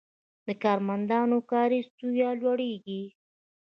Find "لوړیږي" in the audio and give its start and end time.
2.41-3.03